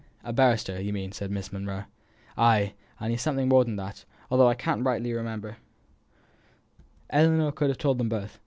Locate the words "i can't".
4.49-4.83